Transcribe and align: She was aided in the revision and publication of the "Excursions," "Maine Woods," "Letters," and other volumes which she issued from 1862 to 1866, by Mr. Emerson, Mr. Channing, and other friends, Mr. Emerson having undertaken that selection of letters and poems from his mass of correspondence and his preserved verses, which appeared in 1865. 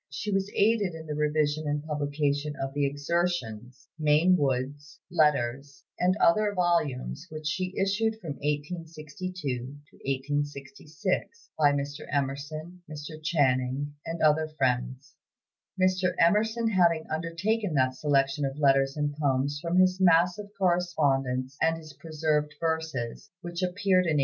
She 0.09 0.31
was 0.31 0.49
aided 0.55 0.95
in 0.95 1.05
the 1.05 1.13
revision 1.13 1.67
and 1.67 1.83
publication 1.83 2.55
of 2.55 2.73
the 2.73 2.87
"Excursions," 2.87 3.87
"Maine 3.99 4.35
Woods," 4.35 4.99
"Letters," 5.11 5.83
and 5.99 6.17
other 6.17 6.55
volumes 6.55 7.27
which 7.29 7.45
she 7.45 7.75
issued 7.77 8.19
from 8.19 8.31
1862 8.37 9.37
to 9.37 9.95
1866, 9.97 11.51
by 11.55 11.71
Mr. 11.73 12.07
Emerson, 12.11 12.81
Mr. 12.89 13.21
Channing, 13.21 13.93
and 14.03 14.23
other 14.23 14.47
friends, 14.47 15.13
Mr. 15.79 16.15
Emerson 16.17 16.67
having 16.69 17.05
undertaken 17.11 17.75
that 17.75 17.93
selection 17.93 18.43
of 18.43 18.57
letters 18.57 18.97
and 18.97 19.15
poems 19.15 19.59
from 19.61 19.77
his 19.77 20.01
mass 20.01 20.39
of 20.39 20.49
correspondence 20.57 21.57
and 21.61 21.77
his 21.77 21.93
preserved 21.93 22.55
verses, 22.59 23.29
which 23.43 23.61
appeared 23.61 24.05
in 24.07 24.17
1865. 24.17 24.19